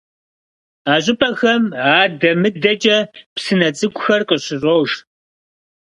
А 0.91 0.95
щӏыпӏэхэм 1.03 1.63
адэ-мыдэкӏэ 1.99 2.97
псынэ 3.35 3.69
цӏыкӏухэр 3.77 4.21
къыщыщӏож. 4.27 4.91